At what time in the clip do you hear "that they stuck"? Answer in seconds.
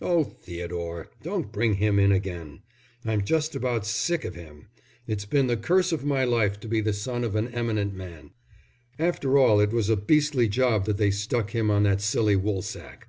10.84-11.50